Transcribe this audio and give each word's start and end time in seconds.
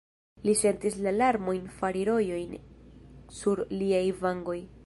Li 0.47 0.53
sentis 0.61 0.97
la 1.07 1.13
larmojn 1.17 1.69
fari 1.81 2.03
rojojn 2.11 2.59
sur 3.41 3.65
liaj 3.83 4.05
vangoj. 4.27 4.63